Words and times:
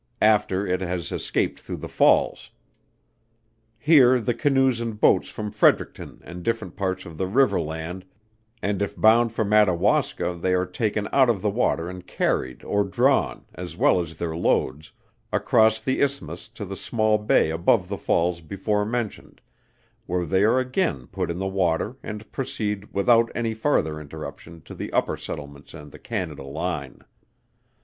after 0.23 0.65
it 0.65 0.81
has 0.81 1.11
escaped 1.11 1.59
through 1.59 1.77
the 1.77 1.87
falls. 1.87 2.49
Here 3.77 4.19
the 4.19 4.33
canoes 4.33 4.81
and 4.81 4.99
boats 4.99 5.29
from 5.29 5.51
Fredericton 5.51 6.21
and 6.23 6.41
different 6.41 6.75
parts 6.75 7.05
of 7.05 7.19
the 7.19 7.27
river 7.27 7.61
land, 7.61 8.05
and 8.63 8.81
if 8.81 8.97
bound 8.99 9.31
for 9.31 9.45
Madawaska 9.45 10.39
they 10.41 10.55
are 10.55 10.65
taken 10.65 11.07
out 11.13 11.29
of 11.29 11.43
the 11.43 11.51
water 11.51 11.87
and 11.87 12.07
carried 12.07 12.63
or 12.63 12.83
drawn, 12.83 13.45
as 13.53 13.77
well 13.77 14.01
as 14.01 14.15
their 14.15 14.35
loads, 14.35 14.91
across 15.31 15.79
the 15.79 16.01
isthmus 16.01 16.49
to 16.49 16.65
the 16.65 16.75
small 16.75 17.19
bay 17.19 17.51
above 17.51 17.87
the 17.87 17.95
falls 17.99 18.41
before 18.41 18.83
mentioned, 18.83 19.39
where 20.07 20.25
they 20.25 20.43
are 20.43 20.57
again 20.57 21.05
put 21.05 21.29
in 21.29 21.37
the 21.37 21.45
water, 21.45 21.95
and 22.01 22.31
proceed 22.31 22.91
without 22.91 23.31
any 23.35 23.53
farther 23.53 24.01
interruption 24.01 24.61
to 24.63 24.73
the 24.73 24.91
upper 24.93 25.15
settlements 25.15 25.75
and 25.75 25.91
the 25.91 25.99
Canada 25.99 26.41
line. 26.41 27.01